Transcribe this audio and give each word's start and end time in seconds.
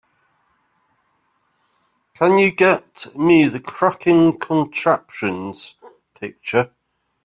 Can 2.15 2.39
you 2.39 2.49
get 2.49 3.15
me 3.15 3.47
the 3.47 3.59
Cracking 3.59 4.39
Contraptions 4.39 5.75
picture? 6.19 6.71